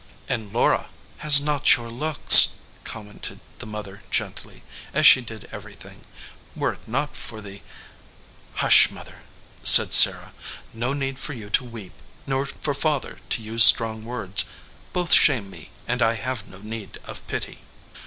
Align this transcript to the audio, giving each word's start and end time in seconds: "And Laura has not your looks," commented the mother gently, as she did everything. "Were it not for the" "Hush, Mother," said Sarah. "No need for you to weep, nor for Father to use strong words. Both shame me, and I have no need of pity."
"And 0.27 0.51
Laura 0.51 0.89
has 1.19 1.39
not 1.39 1.77
your 1.77 1.91
looks," 1.91 2.53
commented 2.83 3.39
the 3.59 3.67
mother 3.67 4.01
gently, 4.09 4.63
as 4.95 5.05
she 5.05 5.21
did 5.21 5.47
everything. 5.51 6.01
"Were 6.55 6.73
it 6.73 6.87
not 6.87 7.15
for 7.15 7.39
the" 7.39 7.61
"Hush, 8.63 8.89
Mother," 8.89 9.21
said 9.61 9.93
Sarah. 9.93 10.33
"No 10.73 10.93
need 10.93 11.19
for 11.19 11.33
you 11.33 11.51
to 11.51 11.63
weep, 11.63 11.93
nor 12.25 12.47
for 12.47 12.73
Father 12.73 13.19
to 13.29 13.43
use 13.43 13.63
strong 13.63 14.03
words. 14.03 14.45
Both 14.91 15.13
shame 15.13 15.51
me, 15.51 15.69
and 15.87 16.01
I 16.01 16.15
have 16.15 16.47
no 16.47 16.57
need 16.57 16.97
of 17.05 17.23
pity." 17.27 17.59